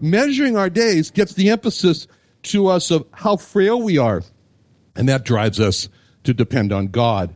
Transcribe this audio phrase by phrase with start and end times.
[0.00, 2.06] Measuring our days gets the emphasis
[2.44, 4.22] to us of how frail we are,
[4.94, 5.88] and that drives us
[6.24, 7.34] to depend on God.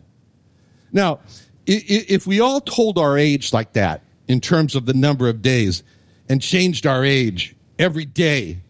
[0.92, 1.20] Now,
[1.66, 5.82] if we all told our age like that in terms of the number of days
[6.28, 8.60] and changed our age every day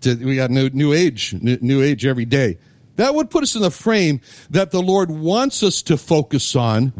[0.00, 2.58] to, we got new, new age, new, new age every day,
[2.96, 6.92] that would put us in the frame that the Lord wants us to focus on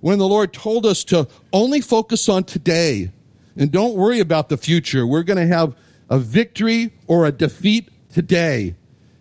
[0.00, 3.10] when the Lord told us to only focus on today
[3.56, 5.06] and don't worry about the future.
[5.06, 5.74] We're going to have
[6.08, 8.74] a victory or a defeat today.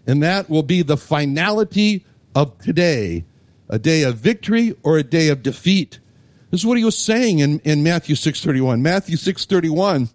[0.07, 3.25] And that will be the finality of today
[3.69, 5.99] a day of victory or a day of defeat.
[6.49, 8.81] This is what he was saying in, in Matthew 6.31.
[8.81, 10.13] Matthew 6.31,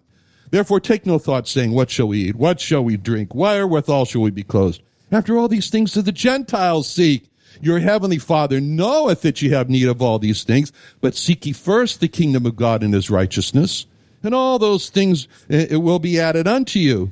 [0.51, 2.35] therefore take no thought saying, what shall we eat?
[2.35, 3.33] What shall we drink?
[3.33, 4.83] Wherewithal shall we be clothed?
[5.11, 7.29] After all these things do the Gentiles seek.
[7.59, 11.53] Your heavenly Father knoweth that you have need of all these things, but seek ye
[11.53, 13.87] first the kingdom of God and his righteousness,
[14.23, 17.11] and all those things eh, it will be added unto you.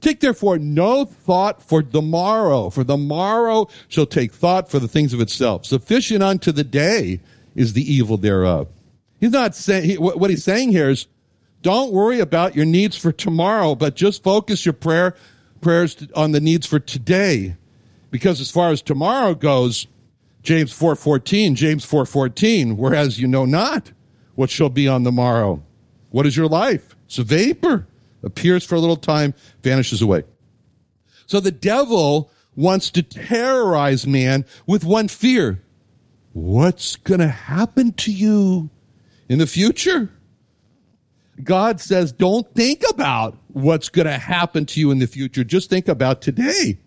[0.00, 4.88] Take therefore no thought for the morrow, for the morrow shall take thought for the
[4.88, 5.66] things of itself.
[5.66, 7.20] Sufficient unto the day
[7.56, 8.68] is the evil thereof.
[9.20, 11.08] He's not saying, what he's saying here is,
[11.62, 15.16] don't worry about your needs for tomorrow, but just focus your prayer,
[15.60, 17.56] prayers on the needs for today.
[18.12, 19.88] Because as far as tomorrow goes,
[20.44, 23.90] James 4.14, James 4.14, whereas you know not
[24.36, 25.62] what shall be on the morrow.
[26.10, 26.96] What is your life?
[27.06, 27.86] It's a vapor
[28.22, 30.24] appears for a little time, vanishes away.
[31.26, 35.62] So the devil wants to terrorize man with one fear.
[36.32, 38.70] What's going to happen to you
[39.28, 40.10] in the future?
[41.42, 45.44] God says, don't think about what's going to happen to you in the future.
[45.44, 46.78] Just think about today.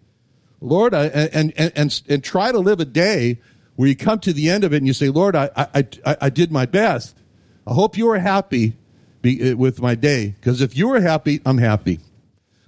[0.59, 3.39] Lord, I, and, and, and, and try to live a day
[3.77, 6.17] where you come to the end of it and you say, Lord, I, I, I,
[6.21, 7.17] I did my best.
[7.65, 8.75] I hope you are happy
[9.21, 10.35] be, uh, with my day.
[10.39, 11.99] Because if you are happy, I'm happy.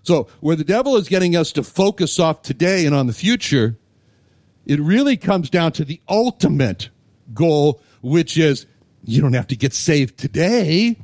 [0.04, 3.78] So where the devil is getting us to focus off today and on the future,
[4.66, 6.90] it really comes down to the ultimate
[7.34, 8.66] goal, which is
[9.04, 10.98] you don't have to get saved today.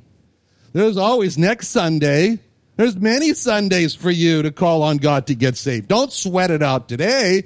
[0.74, 2.40] There's always next Sunday.
[2.76, 5.88] There's many Sundays for you to call on God to get saved.
[5.88, 7.44] Don't sweat it out today.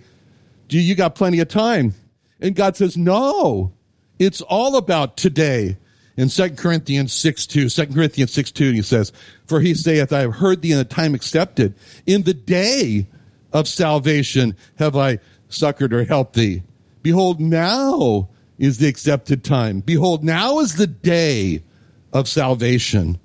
[0.68, 1.94] Do you got plenty of time?
[2.40, 3.74] And God says, no,
[4.20, 5.78] it's all about today
[6.16, 9.12] in 2 Corinthians 6 2, 2 Corinthians 6 2, he says,
[9.46, 11.74] For he saith, I have heard thee in the time accepted.
[12.06, 13.08] In the day
[13.52, 15.20] of salvation have I
[15.50, 16.64] succored or helped thee.
[17.02, 19.80] Behold, now is the accepted time.
[19.80, 21.64] Behold, now is the day
[22.12, 23.20] of salvation.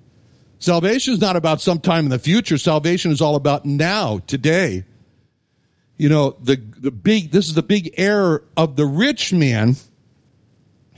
[0.59, 2.59] Salvation is not about some time in the future.
[2.59, 4.85] Salvation is all about now, today.
[5.97, 9.77] You know, the, the big, this is the big error of the rich man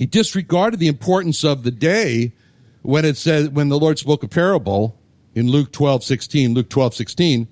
[0.01, 2.33] he disregarded the importance of the day
[2.81, 4.99] when it said, when the Lord spoke a parable
[5.35, 7.47] in Luke 12, 16, Luke 12, 16,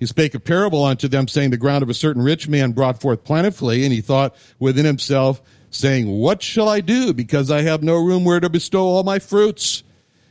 [0.00, 3.00] he spake a parable unto them, saying, The ground of a certain rich man brought
[3.00, 5.40] forth plentifully, and he thought within himself,
[5.70, 7.14] saying, What shall I do?
[7.14, 9.84] Because I have no room where to bestow all my fruits.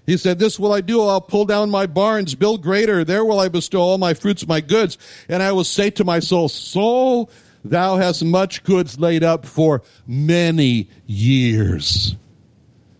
[0.06, 1.02] He said, This will I do.
[1.02, 3.06] I'll pull down my barns, build greater.
[3.06, 4.98] There will I bestow all my fruits, my goods.
[5.30, 7.30] And I will say to my soul, Soul,
[7.64, 12.16] Thou hast much goods laid up for many years.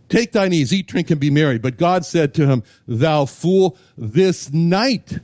[0.10, 1.58] Take thine ease, eat, drink, and be merry.
[1.58, 5.20] But God said to him, Thou fool, this night,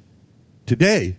[0.65, 1.17] today,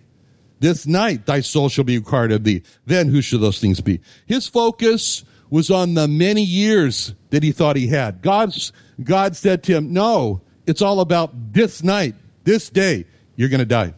[0.60, 2.62] this night thy soul shall be required of thee.
[2.86, 4.00] Then who shall those things be?
[4.26, 8.22] His focus was on the many years that he thought he had.
[8.22, 8.72] God's,
[9.02, 13.04] God said to him, No, it's all about this night, this day,
[13.36, 13.94] you're going to die.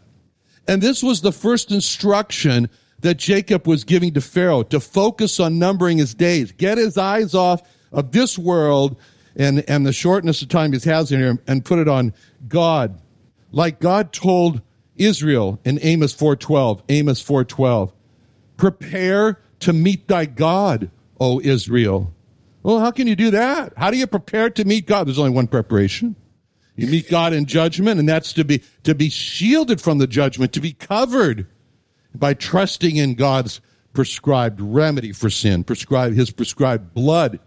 [0.69, 2.69] And this was the first instruction
[3.00, 7.35] that Jacob was giving to Pharaoh to focus on numbering his days, get his eyes
[7.35, 7.62] off
[7.93, 8.97] of this world
[9.37, 12.12] and, and the shortness of time he has in here and put it on
[12.49, 13.00] God.
[13.52, 14.61] Like God told
[14.97, 17.93] Israel in Amos 4:12, Amos 4:12.
[18.56, 22.12] Prepare to meet thy God, O Israel.
[22.62, 23.73] Well, how can you do that?
[23.76, 25.06] How do you prepare to meet God?
[25.06, 26.14] There's only one preparation.
[26.76, 30.52] You meet God in judgment, and that's to be to be shielded from the judgment,
[30.52, 31.47] to be covered
[32.15, 33.61] by trusting in God's
[33.93, 37.41] prescribed remedy for sin, prescribed his prescribed blood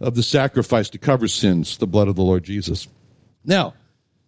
[0.00, 2.88] of the sacrifice to cover sins, the blood of the Lord Jesus.
[3.44, 3.74] Now,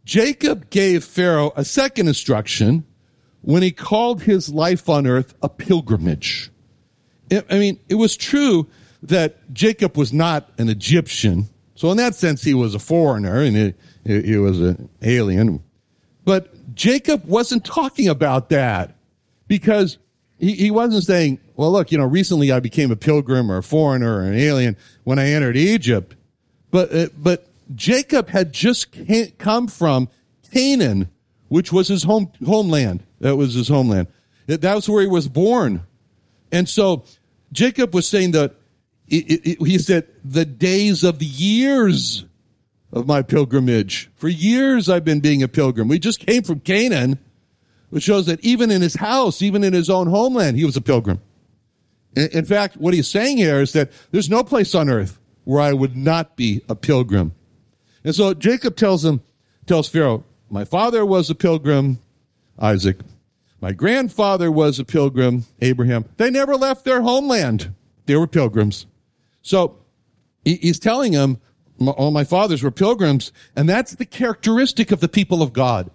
[0.05, 2.85] Jacob gave Pharaoh a second instruction
[3.41, 6.51] when he called his life on earth a pilgrimage.
[7.31, 8.69] I mean, it was true
[9.03, 11.49] that Jacob was not an Egyptian.
[11.75, 13.75] So in that sense, he was a foreigner and
[14.05, 15.63] he, he was an alien.
[16.25, 18.95] But Jacob wasn't talking about that
[19.53, 19.99] because
[20.39, 23.63] he, he wasn't saying, well, look, you know, recently I became a pilgrim or a
[23.63, 26.17] foreigner or an alien when I entered Egypt.
[26.71, 28.97] But, uh, but Jacob had just
[29.37, 30.09] come from
[30.55, 31.11] Canaan,
[31.49, 33.03] which was his home, homeland.
[33.21, 34.07] That was his homeland.
[34.47, 35.83] That was where he was born.
[36.51, 37.05] And so
[37.53, 38.55] Jacob was saying that
[39.07, 42.25] it, it, he said, the days of the years
[42.91, 44.11] of my pilgrimage.
[44.15, 45.89] For years I've been being a pilgrim.
[45.89, 47.19] We just came from Canaan
[47.93, 50.81] which shows that even in his house, even in his own homeland, he was a
[50.81, 51.21] pilgrim.
[52.17, 55.75] In fact, what he's saying here is that there's no place on earth where I
[55.75, 57.35] would not be a pilgrim.
[58.03, 59.21] And so Jacob tells him,
[59.67, 61.99] tells Pharaoh, my father was a pilgrim,
[62.59, 62.97] Isaac.
[63.61, 66.07] My grandfather was a pilgrim, Abraham.
[66.17, 67.75] They never left their homeland.
[68.07, 68.87] They were pilgrims.
[69.43, 69.77] So
[70.47, 71.37] he's telling him,
[71.79, 75.91] all my fathers were pilgrims, and that's the characteristic of the people of God.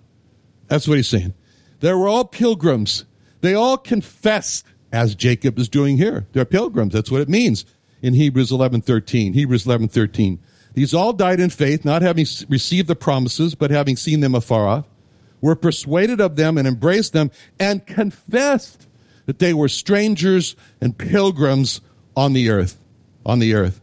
[0.68, 1.34] That's what he's saying.
[1.80, 3.06] They were all pilgrims.
[3.42, 6.26] They all confessed, as Jacob is doing here.
[6.34, 6.94] They're pilgrims.
[6.94, 7.66] That's what it means
[8.02, 9.34] in Hebrews 11:13.
[9.34, 10.40] Hebrews 11:13.
[10.74, 14.68] These all died in faith, not having received the promises, but having seen them afar
[14.68, 14.86] off,
[15.42, 18.88] were persuaded of them and embraced them, and confessed
[19.26, 21.82] that they were strangers and pilgrims
[22.16, 22.78] on the earth.
[23.26, 23.82] On the earth.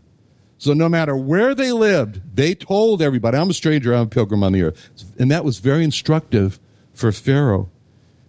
[0.58, 4.42] So no matter where they lived, they told everybody, I'm a stranger, I'm a pilgrim
[4.42, 4.90] on the earth.
[5.18, 6.58] And that was very instructive
[6.94, 7.68] for Pharaoh.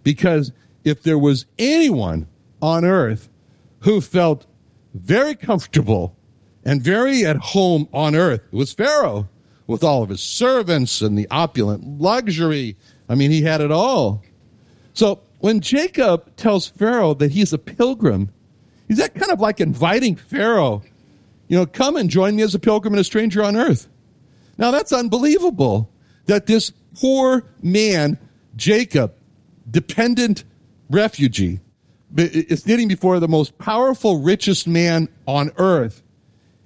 [0.06, 0.52] Because
[0.84, 2.28] if there was anyone
[2.62, 3.28] on earth
[3.80, 4.46] who felt
[4.94, 6.16] very comfortable
[6.64, 9.28] and very at home on earth, it was Pharaoh
[9.66, 12.76] with all of his servants and the opulent luxury.
[13.08, 14.22] I mean, he had it all.
[14.92, 18.30] So when Jacob tells Pharaoh that he's a pilgrim,
[18.86, 20.84] is that kind of like inviting Pharaoh,
[21.48, 23.88] you know, come and join me as a pilgrim and a stranger on earth.
[24.56, 25.90] Now that's unbelievable
[26.26, 28.20] that this poor man,
[28.54, 29.15] Jacob,
[29.70, 30.44] dependent
[30.90, 31.60] refugee
[32.16, 36.02] is sitting before the most powerful, richest man on earth.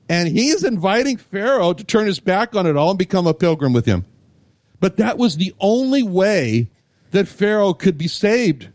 [0.08, 3.72] And he's inviting Pharaoh to turn his back on it all and become a pilgrim
[3.72, 4.04] with him.
[4.80, 6.68] But that was the only way
[7.12, 8.68] that Pharaoh could be saved.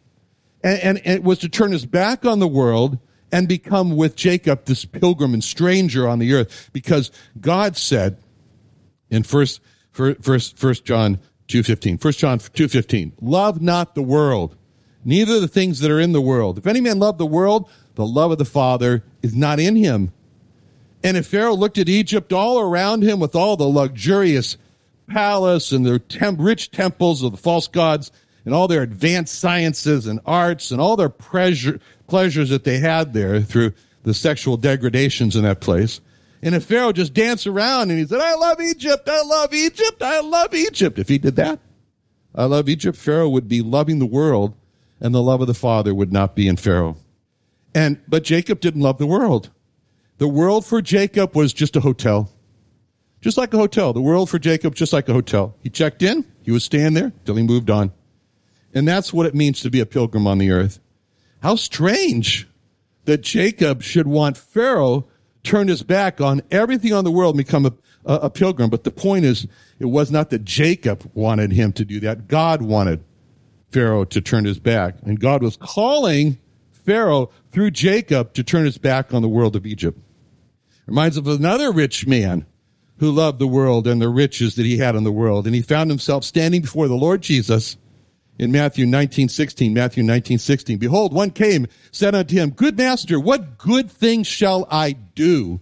[0.63, 2.99] And, and, and, it was to turn his back on the world
[3.31, 6.69] and become with Jacob this pilgrim and stranger on the earth.
[6.73, 8.17] Because God said
[9.09, 9.61] in first,
[9.91, 12.03] first, first John 2.15.
[12.03, 13.13] 1 John 2.15.
[13.21, 14.55] Love not the world,
[15.03, 16.57] neither the things that are in the world.
[16.57, 20.11] If any man love the world, the love of the Father is not in him.
[21.03, 24.57] And if Pharaoh looked at Egypt all around him with all the luxurious
[25.07, 28.11] palace and the tem- rich temples of the false gods
[28.43, 33.13] and all their advanced sciences and arts and all their pleasure, pleasures that they had
[33.13, 33.73] there through
[34.03, 35.99] the sexual degradations in that place,
[36.45, 40.03] and if Pharaoh just danced around and he said, I love Egypt, I love Egypt,
[40.03, 41.59] I love Egypt, if he did that,
[42.35, 44.53] I love Egypt, Pharaoh would be loving the world
[45.01, 46.97] and the love of the Father would not be in Pharaoh.
[47.73, 49.49] And, but Jacob didn't love the world.
[50.19, 52.31] The world for Jacob was just a hotel.
[53.21, 53.91] Just like a hotel.
[53.91, 55.55] The world for Jacob, just like a hotel.
[55.63, 57.91] He checked in, he was staying there till he moved on.
[58.71, 60.79] And that's what it means to be a pilgrim on the earth.
[61.41, 62.47] How strange
[63.05, 65.07] that Jacob should want Pharaoh
[65.45, 67.73] turn his back on everything on the world and become a,
[68.05, 68.69] a, a pilgrim.
[68.69, 69.47] But the point is,
[69.79, 72.27] it was not that Jacob wanted him to do that.
[72.27, 73.03] God wanted
[73.71, 74.95] Pharaoh to turn his back.
[75.03, 76.37] And God was calling
[76.71, 79.99] Pharaoh through Jacob to turn his back on the world of Egypt.
[80.85, 82.45] Reminds of another rich man
[82.97, 85.45] who loved the world and the riches that he had in the world.
[85.45, 87.77] And he found himself standing before the Lord Jesus
[88.37, 90.77] in Matthew 19, 16, Matthew 19, 16.
[90.77, 95.59] Behold, one came, said unto him, Good master, what good thing shall I do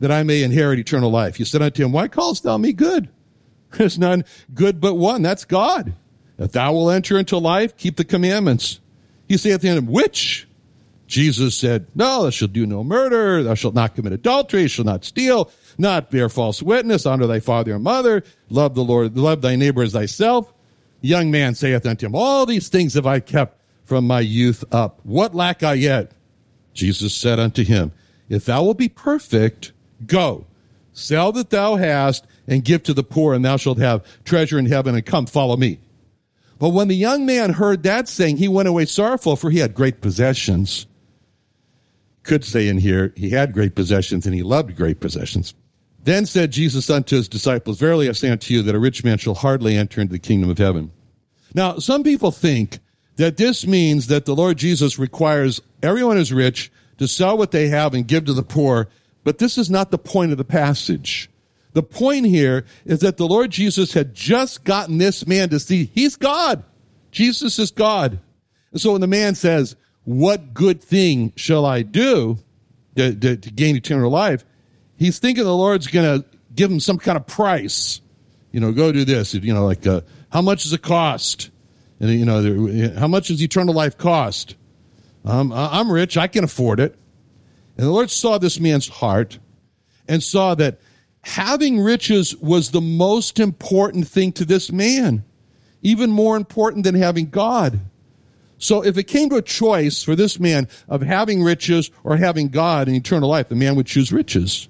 [0.00, 1.36] that I may inherit eternal life?
[1.36, 3.08] He said unto him, Why callest thou me good?
[3.72, 5.94] There's none good but one, that's God.
[6.38, 8.80] If thou will enter into life, keep the commandments.
[9.28, 10.46] He saith unto him, Which?
[11.06, 15.04] Jesus said, No, thou shalt do no murder, thou shalt not commit adultery, shalt not
[15.04, 19.56] steal, not bear false witness, honor thy father and mother, love the Lord, love thy
[19.56, 20.52] neighbor as thyself.
[21.00, 25.00] Young man saith unto him, All these things have I kept from my youth up.
[25.02, 26.12] What lack I yet?
[26.74, 27.92] Jesus said unto him,
[28.28, 29.72] If thou wilt be perfect,
[30.06, 30.46] go,
[30.92, 34.66] sell that thou hast, and give to the poor, and thou shalt have treasure in
[34.66, 35.78] heaven, and come, follow me.
[36.58, 39.74] But when the young man heard that saying, he went away sorrowful, for he had
[39.74, 40.86] great possessions.
[42.22, 45.54] Could say in here, he had great possessions, and he loved great possessions.
[46.02, 49.18] Then said Jesus unto his disciples, Verily I say unto you that a rich man
[49.18, 50.90] shall hardly enter into the kingdom of heaven.
[51.54, 52.78] Now, some people think
[53.16, 57.68] that this means that the Lord Jesus requires everyone who's rich to sell what they
[57.68, 58.88] have and give to the poor,
[59.24, 61.28] but this is not the point of the passage.
[61.72, 65.90] The point here is that the Lord Jesus had just gotten this man to see
[65.94, 66.64] he's God.
[67.10, 68.18] Jesus is God.
[68.72, 72.38] And so when the man says, What good thing shall I do
[72.96, 74.44] to, to, to gain eternal life?
[75.00, 78.00] He's thinking the Lord's going to give him some kind of price.
[78.52, 79.34] You know, go do this.
[79.34, 81.50] You know, like uh, how much does it cost?
[81.98, 84.54] And you know, how much does eternal life cost?
[85.24, 86.96] Um, I'm rich; I can afford it.
[87.76, 89.38] And the Lord saw this man's heart
[90.08, 90.80] and saw that
[91.22, 95.24] having riches was the most important thing to this man,
[95.82, 97.80] even more important than having God.
[98.58, 102.48] So if it came to a choice for this man of having riches or having
[102.48, 104.68] God and eternal life, the man would choose riches.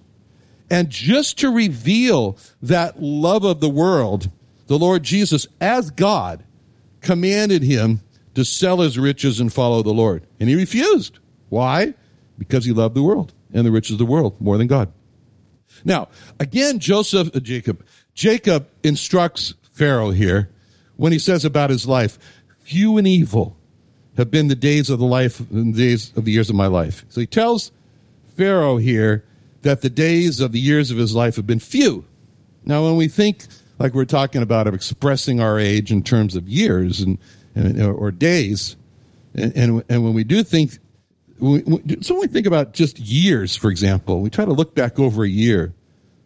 [0.71, 4.31] And just to reveal that love of the world,
[4.69, 6.45] the Lord Jesus, as God,
[7.01, 8.01] commanded him
[8.35, 10.27] to sell his riches and follow the Lord.
[10.39, 11.19] And he refused.
[11.49, 11.95] Why?
[12.39, 14.93] Because he loved the world and the riches of the world more than God.
[15.85, 16.09] Now,
[16.39, 17.85] again, Joseph, uh, Jacob,
[18.15, 20.51] Jacob instructs Pharaoh here
[20.97, 22.19] when he says about his life,
[22.61, 23.57] few and evil
[24.17, 27.05] have been the days of the life, the days of the years of my life.
[27.09, 27.73] So he tells
[28.37, 29.25] Pharaoh here
[29.63, 32.05] that the days of the years of his life have been few.
[32.65, 33.47] Now, when we think,
[33.79, 37.19] like we're talking about, of expressing our age in terms of years and,
[37.55, 38.77] and or days,
[39.35, 40.79] and, and, and when we do think,
[41.39, 41.63] we,
[42.01, 45.25] so when we think about just years, for example, we try to look back over
[45.25, 45.73] a year.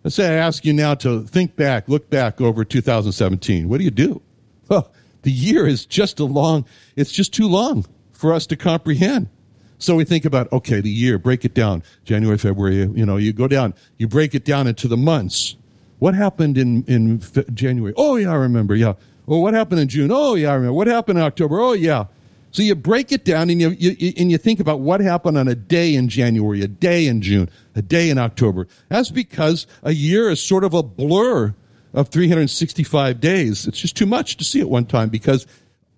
[0.03, 3.69] Let's say I ask you now to think back, look back over 2017.
[3.69, 4.21] What do you do?
[4.69, 9.29] Well, the year is just a long, it's just too long for us to comprehend.
[9.78, 11.83] So we think about, okay, the year, break it down.
[12.04, 15.57] January, February, you know, you go down, you break it down into the months.
[15.99, 17.21] What happened in, in
[17.54, 17.95] January?
[17.97, 18.75] Oh, yeah, I remember.
[18.75, 18.95] Yeah.
[19.26, 20.11] Well, what happened in June?
[20.12, 20.75] Oh, yeah, I remember.
[20.75, 21.61] What happened in October?
[21.61, 22.07] Oh, yeah.
[22.54, 25.49] So you break it down and you, you, and you think about what happened on
[25.49, 28.69] a day in January, a day in June, a day in October.
[28.88, 31.52] That's because a year is sort of a blur
[31.95, 33.66] of 365 days.
[33.66, 35.49] It's just too much to see at one time because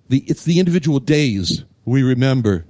[0.08, 2.64] the, it's the individual days we remember.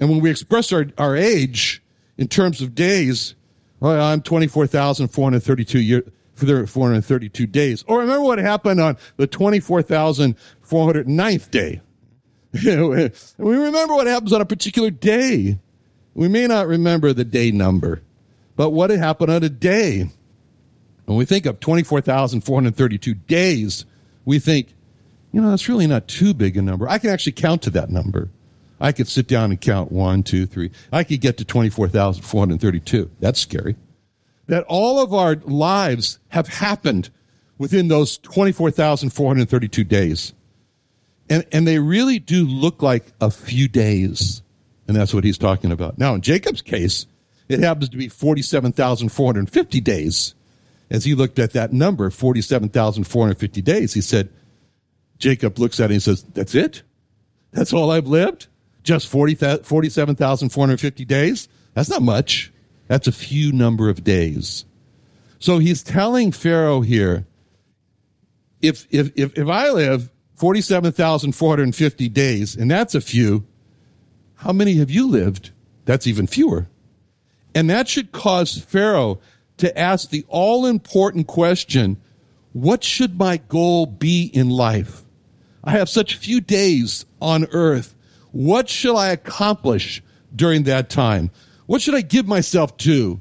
[0.00, 1.82] And when we express our, our age
[2.16, 3.34] in terms of days,
[3.80, 6.02] well, I'm 24,432 years.
[6.34, 7.84] For 432 days.
[7.86, 11.80] Or remember what happened on the 24,409th day.
[12.52, 15.58] we remember what happens on a particular day.
[16.14, 18.02] We may not remember the day number,
[18.56, 20.10] but what happened on a day.
[21.04, 23.84] When we think of 24,432 days,
[24.24, 24.74] we think,
[25.32, 26.88] you know, that's really not too big a number.
[26.88, 28.30] I can actually count to that number.
[28.84, 30.70] I could sit down and count one, two, three.
[30.92, 33.10] I could get to 24,432.
[33.18, 33.76] That's scary.
[34.46, 37.08] That all of our lives have happened
[37.56, 40.34] within those 24,432 days.
[41.30, 44.42] And, and they really do look like a few days.
[44.86, 45.98] And that's what he's talking about.
[45.98, 47.06] Now, in Jacob's case,
[47.48, 50.34] it happens to be 47,450 days.
[50.90, 54.28] As he looked at that number, 47,450 days, he said,
[55.16, 56.82] Jacob looks at it and says, That's it?
[57.50, 58.48] That's all I've lived?
[58.84, 61.48] Just 40, 47,450 days.
[61.74, 62.52] That's not much.
[62.86, 64.64] That's a few number of days.
[65.38, 67.26] So he's telling Pharaoh here,
[68.62, 73.46] if, if, if, if I live 47,450 days, and that's a few,
[74.36, 75.50] how many have you lived?
[75.84, 76.68] That's even fewer.
[77.54, 79.20] And that should cause Pharaoh
[79.58, 82.00] to ask the all important question
[82.52, 85.02] what should my goal be in life?
[85.64, 87.96] I have such few days on earth.
[88.34, 90.02] What shall I accomplish
[90.34, 91.30] during that time?
[91.66, 93.20] What should I give myself to,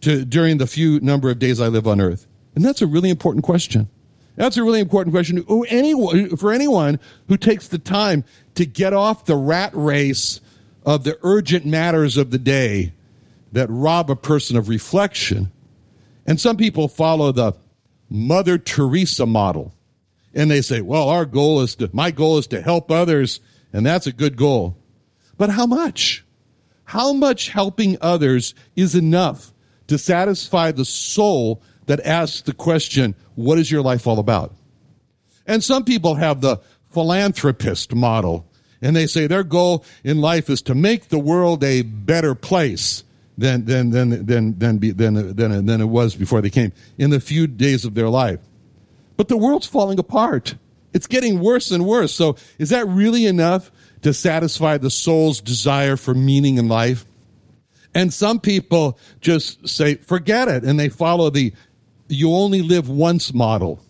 [0.00, 2.26] to during the few number of days I live on earth?
[2.54, 3.90] And that's a really important question.
[4.36, 9.36] That's a really important question for anyone who takes the time to get off the
[9.36, 10.40] rat race
[10.86, 12.94] of the urgent matters of the day
[13.52, 15.52] that rob a person of reflection.
[16.24, 17.52] And some people follow the
[18.08, 19.74] Mother Teresa model.
[20.32, 23.40] And they say, well, our goal is to, my goal is to help others
[23.74, 24.78] and that's a good goal.
[25.36, 26.24] But how much?
[26.84, 29.52] How much helping others is enough
[29.88, 34.54] to satisfy the soul that asks the question, what is your life all about?
[35.46, 36.60] And some people have the
[36.92, 38.46] philanthropist model.
[38.80, 43.02] And they say their goal in life is to make the world a better place
[43.36, 47.18] than, than, than, than, than, than, than, than it was before they came in the
[47.18, 48.40] few days of their life.
[49.16, 50.54] But the world's falling apart.
[50.94, 52.14] It's getting worse and worse.
[52.14, 53.70] So is that really enough
[54.02, 57.04] to satisfy the soul's desire for meaning in life?
[57.94, 60.64] And some people just say, forget it.
[60.64, 61.52] And they follow the
[62.08, 63.80] you only live once model.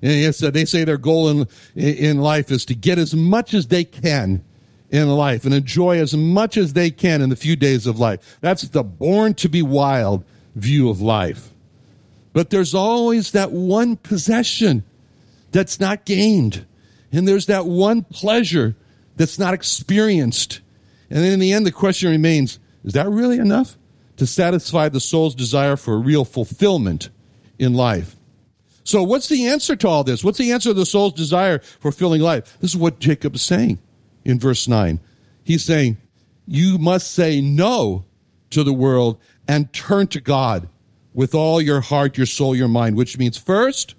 [0.00, 3.84] And they say their goal in, in life is to get as much as they
[3.84, 4.44] can
[4.90, 8.38] in life and enjoy as much as they can in the few days of life.
[8.40, 10.24] That's the born to be wild
[10.54, 11.50] view of life.
[12.32, 14.84] But there's always that one possession
[15.50, 16.66] that's not gained.
[17.12, 18.76] And there's that one pleasure
[19.16, 20.60] that's not experienced.
[21.10, 23.76] And then in the end, the question remains is that really enough
[24.16, 27.10] to satisfy the soul's desire for real fulfillment
[27.58, 28.16] in life?
[28.84, 30.24] So, what's the answer to all this?
[30.24, 32.56] What's the answer to the soul's desire for fulfilling life?
[32.60, 33.78] This is what Jacob is saying
[34.24, 35.00] in verse 9.
[35.44, 35.98] He's saying,
[36.46, 38.04] You must say no
[38.50, 40.68] to the world and turn to God
[41.12, 43.94] with all your heart, your soul, your mind, which means first,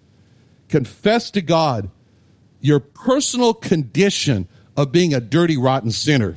[0.69, 1.89] confess to God
[2.61, 4.47] your personal condition
[4.77, 6.35] of being a dirty, rotten sinner.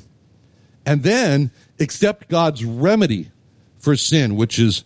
[0.85, 3.31] And then accept God's remedy
[3.79, 4.85] for sin, which is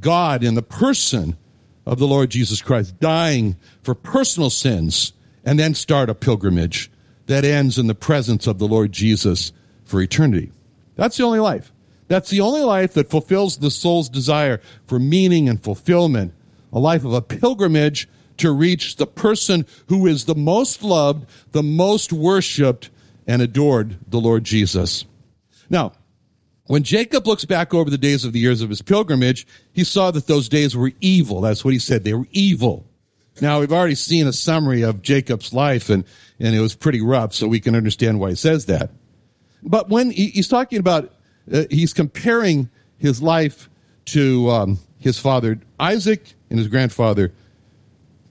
[0.00, 1.36] God in the person
[1.84, 5.12] of the Lord Jesus Christ, dying for personal sins,
[5.44, 6.90] and then start a pilgrimage
[7.26, 9.52] that ends in the presence of the Lord Jesus
[9.84, 10.50] for eternity.
[10.96, 11.72] That's the only life.
[12.08, 16.34] That's the only life that fulfills the soul's desire for meaning and fulfillment,
[16.72, 21.62] a life of a pilgrimage to reach the person who is the most loved, the
[21.62, 22.90] most worshiped,
[23.26, 25.04] and adored, the Lord Jesus.
[25.68, 25.92] Now,
[26.66, 30.10] when Jacob looks back over the days of the years of his pilgrimage, he saw
[30.10, 31.40] that those days were evil.
[31.40, 32.04] That's what he said.
[32.04, 32.86] They were evil.
[33.40, 36.04] Now, we've already seen a summary of Jacob's life, and,
[36.40, 38.90] and it was pretty rough, so we can understand why he says that.
[39.62, 41.12] But when he, he's talking about,
[41.52, 43.68] uh, he's comparing his life
[44.06, 47.32] to um, his father Isaac and his grandfather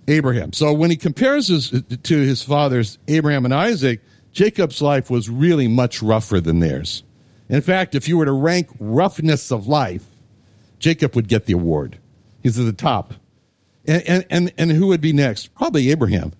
[0.08, 0.54] Abraham.
[0.54, 5.68] So when he compares his, to his fathers Abraham and Isaac, Jacob's life was really
[5.68, 7.04] much rougher than theirs.
[7.50, 10.06] In fact, if you were to rank roughness of life,
[10.80, 11.98] Jacob would get the award.
[12.44, 13.14] He's at the top.
[13.88, 15.54] And, and, and, and who would be next?
[15.56, 16.34] Probably Abraham.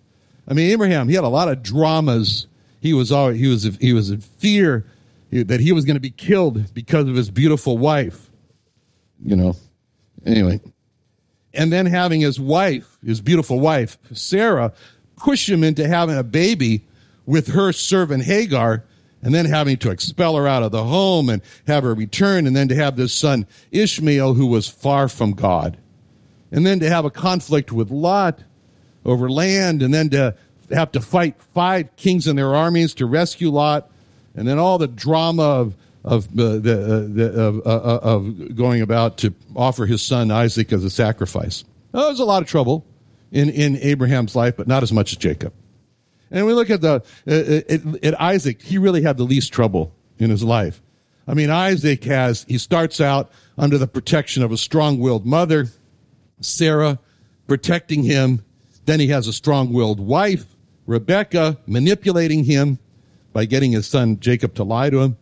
[0.48, 2.48] I mean, Abraham, he had a lot of dramas.
[2.82, 4.86] He was, always, he was, he was in fear
[5.32, 8.30] that he was going to be killed because of his beautiful wife.
[9.24, 9.56] You know,
[10.26, 10.60] anyway.
[11.56, 14.74] And then having his wife, his beautiful wife, Sarah,
[15.16, 16.86] push him into having a baby
[17.26, 18.84] with her servant Hagar
[19.22, 22.56] and then having to expel her out of the home and have her return and
[22.56, 25.78] then to have this son Ishmael who was far from God.
[26.52, 28.44] And then to have a conflict with Lot
[29.04, 30.36] over land and then to
[30.72, 33.90] have to fight five kings and their armies to rescue Lot
[34.36, 38.56] and then all the drama of of uh, the, uh, the of, uh, uh, of
[38.56, 41.66] going about to offer his son Isaac as a sacrifice.
[41.92, 42.86] Well, there was a lot of trouble
[43.32, 45.52] in in Abraham's life, but not as much as Jacob.
[46.32, 50.30] And we look at the at, at Isaac, he really had the least trouble in
[50.30, 50.82] his life.
[51.28, 55.68] I mean, Isaac has he starts out under the protection of a strong-willed mother,
[56.40, 57.00] Sarah,
[57.48, 58.44] protecting him.
[58.86, 60.46] Then he has a strong-willed wife,
[60.86, 62.78] Rebecca, manipulating him
[63.34, 65.18] by getting his son Jacob to lie to him.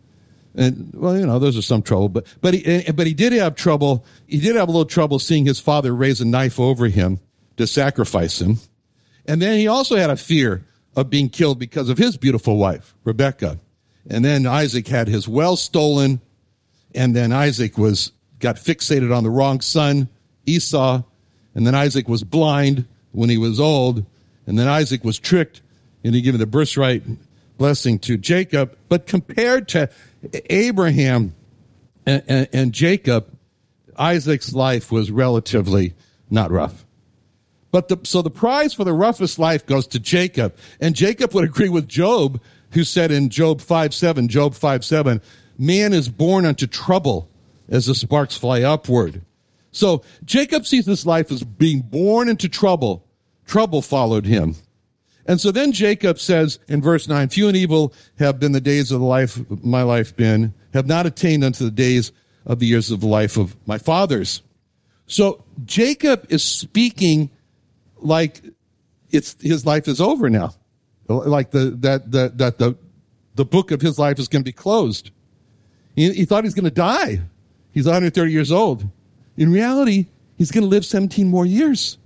[0.54, 3.32] And well, you know, those are some trouble, but but he eh, but he did
[3.32, 4.04] have trouble.
[4.26, 7.18] He did have a little trouble seeing his father raise a knife over him
[7.56, 8.58] to sacrifice him,
[9.26, 10.64] and then he also had a fear
[10.96, 13.58] of being killed because of his beautiful wife, Rebecca.
[14.08, 16.20] And then Isaac had his well stolen,
[16.94, 20.08] and then Isaac was got fixated on the wrong son,
[20.46, 21.02] Esau,
[21.54, 24.04] and then Isaac was blind when he was old,
[24.46, 25.62] and then Isaac was tricked
[26.04, 27.02] and into giving the birthright
[27.56, 28.76] blessing to Jacob.
[28.88, 29.88] But compared to
[30.50, 31.34] Abraham
[32.06, 33.26] and, and, and Jacob,
[33.96, 35.94] Isaac's life was relatively
[36.30, 36.84] not rough.
[37.70, 40.54] But the, so the prize for the roughest life goes to Jacob.
[40.80, 45.20] And Jacob would agree with Job, who said in Job 5 7, Job 5 7,
[45.58, 47.28] man is born unto trouble
[47.68, 49.22] as the sparks fly upward.
[49.72, 53.04] So Jacob sees his life as being born into trouble.
[53.44, 54.54] Trouble followed him.
[55.26, 58.92] And so then Jacob says in verse 9, Few and evil have been the days
[58.92, 62.12] of the life, my life been, have not attained unto the days
[62.46, 64.42] of the years of the life of my fathers.
[65.06, 67.30] So Jacob is speaking
[67.96, 68.42] like
[69.10, 70.54] it's his life is over now,
[71.08, 72.76] like the that that that the
[73.34, 75.10] the book of his life is going to be closed.
[75.94, 77.20] He, he thought he's going to die.
[77.72, 78.86] He's 130 years old.
[79.36, 80.06] In reality,
[80.36, 81.98] he's going to live 17 more years.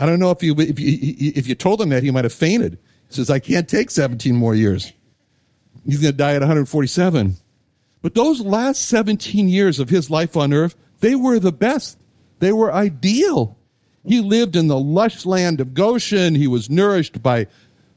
[0.00, 2.32] I don't know if you if you if you told him that he might have
[2.32, 2.78] fainted.
[3.08, 4.90] He says, I can't take 17 more years.
[5.84, 7.36] He's going to die at 147.
[8.00, 11.98] But those last 17 years of his life on earth, they were the best.
[12.38, 13.58] They were ideal.
[14.02, 16.34] He lived in the lush land of Goshen.
[16.34, 17.48] He was nourished by,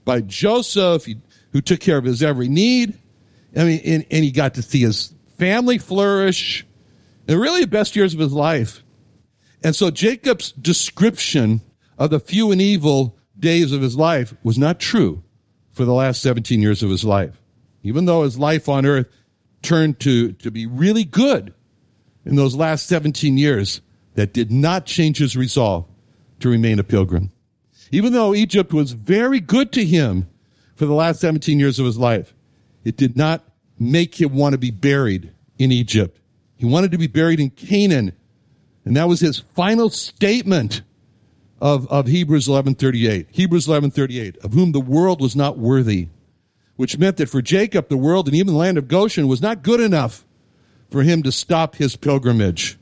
[0.03, 1.07] by Joseph,
[1.53, 2.99] who took care of his every need.
[3.55, 6.65] I mean, and, and he got to see his family flourish.
[7.29, 8.83] And really, the best years of his life.
[9.63, 11.61] And so Jacob's description
[11.97, 15.23] of the few and evil days of his life was not true
[15.71, 17.41] for the last 17 years of his life.
[17.83, 19.07] Even though his life on earth
[19.61, 21.53] turned to, to be really good
[22.25, 23.81] in those last 17 years,
[24.15, 25.85] that did not change his resolve
[26.39, 27.31] to remain a pilgrim.
[27.91, 30.27] Even though Egypt was very good to him
[30.75, 32.33] for the last 17 years of his life,
[32.83, 33.43] it did not
[33.79, 36.19] make him want to be buried in Egypt.
[36.57, 38.13] He wanted to be buried in Canaan.
[38.85, 40.81] And that was his final statement
[41.63, 43.27] of, of Hebrews 11:38.
[43.31, 46.09] Hebrews 11:38, of whom the world was not worthy,
[46.75, 49.63] which meant that for Jacob the world and even the land of Goshen was not
[49.63, 50.25] good enough
[50.91, 52.77] for him to stop his pilgrimage.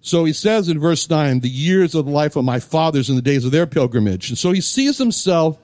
[0.00, 3.16] So he says in verse 9, the years of the life of my fathers in
[3.16, 4.28] the days of their pilgrimage.
[4.28, 5.58] And so he sees himself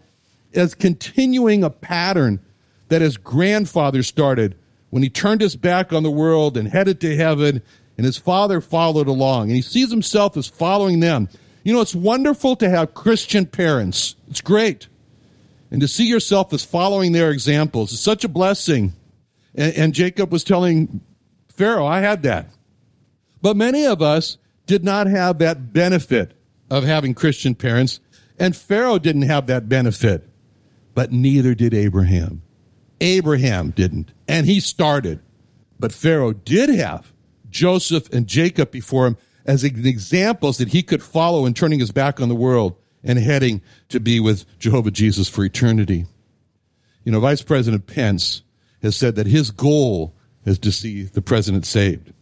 [0.52, 2.40] as continuing a pattern
[2.88, 4.56] that his grandfather started
[4.90, 7.62] when he turned his back on the world and headed to heaven,
[7.96, 9.44] and his father followed along.
[9.44, 11.28] And he sees himself as following them.
[11.64, 14.16] You know, it's wonderful to have Christian parents.
[14.28, 14.88] It's great.
[15.70, 18.92] And to see yourself as following their examples is such a blessing.
[19.54, 21.00] And, and Jacob was telling
[21.48, 22.50] Pharaoh, I had that.
[23.40, 26.34] But many of us did not have that benefit
[26.70, 28.00] of having Christian parents,
[28.38, 30.28] and Pharaoh didn't have that benefit,
[30.94, 32.42] but neither did Abraham.
[33.00, 35.20] Abraham didn't, and he started.
[35.78, 37.12] But Pharaoh did have
[37.50, 42.20] Joseph and Jacob before him as examples that he could follow in turning his back
[42.20, 46.06] on the world and heading to be with Jehovah Jesus for eternity.
[47.04, 48.42] You know, Vice President Pence
[48.82, 52.12] has said that his goal is to see the president saved.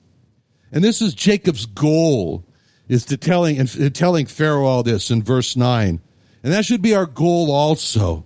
[0.72, 2.44] And this is Jacob's goal
[2.88, 6.00] is to telling and uh, telling Pharaoh all this in verse 9.
[6.42, 8.24] And that should be our goal also.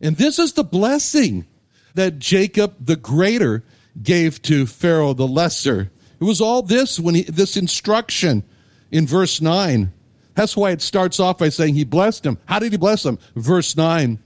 [0.00, 1.46] And this is the blessing
[1.94, 3.62] that Jacob the greater
[4.02, 5.90] gave to Pharaoh the lesser.
[6.22, 8.44] It was all this when he, this instruction
[8.92, 9.92] in verse 9.
[10.36, 12.38] That's why it starts off by saying he blessed him.
[12.44, 13.18] How did he bless him?
[13.34, 14.20] Verse 9.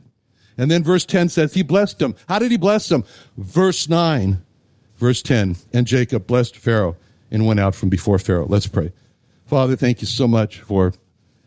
[0.58, 2.14] And then verse 10 says he blessed him.
[2.28, 3.04] How did he bless him?
[3.38, 4.42] Verse 9.
[4.98, 5.56] Verse 10.
[5.72, 6.98] And Jacob blessed Pharaoh
[7.30, 8.46] and went out from before Pharaoh.
[8.46, 8.92] Let's pray.
[9.46, 10.92] Father, thank you so much for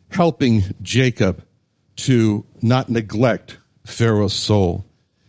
[0.10, 1.46] helping Jacob
[1.98, 4.84] to not neglect Pharaoh's soul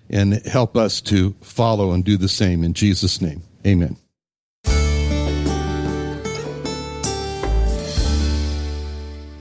[0.09, 3.43] and help us to follow and do the same in Jesus' name.
[3.67, 3.99] Amen.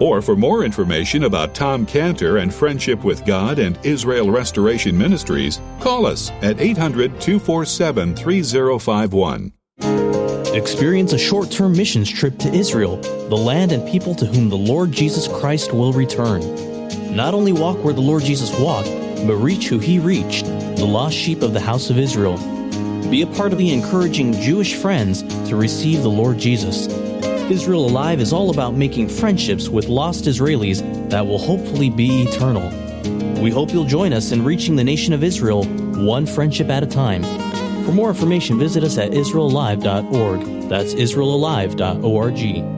[0.00, 5.60] Or for more information about Tom Cantor and Friendship with God and Israel Restoration Ministries,
[5.80, 9.52] call us at 800 247 3051.
[10.54, 12.96] Experience a short term missions trip to Israel,
[13.28, 16.40] the land and people to whom the Lord Jesus Christ will return.
[17.14, 18.88] Not only walk where the Lord Jesus walked,
[19.26, 22.36] but reach who he reached the lost sheep of the house of Israel.
[23.10, 26.86] Be a part of the encouraging Jewish friends to receive the Lord Jesus.
[27.50, 32.68] Israel Alive is all about making friendships with lost Israelis that will hopefully be eternal.
[33.40, 36.86] We hope you'll join us in reaching the nation of Israel one friendship at a
[36.86, 37.22] time.
[37.84, 40.68] For more information, visit us at israelalive.org.
[40.68, 42.77] That's israelalive.org.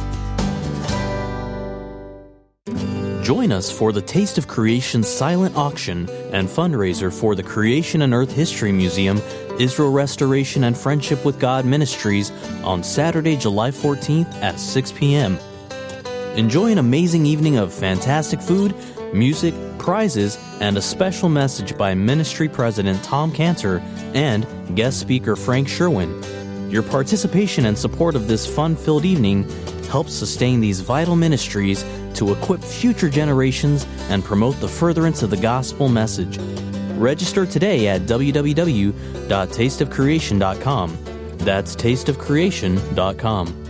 [3.31, 8.13] Join us for the Taste of Creation silent auction and fundraiser for the Creation and
[8.13, 9.21] Earth History Museum,
[9.57, 12.29] Israel Restoration and Friendship with God Ministries
[12.65, 15.39] on Saturday, July 14th at 6 p.m.
[16.35, 18.75] Enjoy an amazing evening of fantastic food,
[19.13, 23.79] music, prizes, and a special message by Ministry President Tom Cantor
[24.13, 26.21] and guest speaker Frank Sherwin.
[26.69, 29.49] Your participation and support of this fun filled evening
[29.83, 35.37] helps sustain these vital ministries to equip future generations and promote the furtherance of the
[35.37, 36.37] gospel message.
[36.97, 40.97] Register today at www.tasteofcreation.com.
[41.39, 43.60] That's tasteofcreation.com.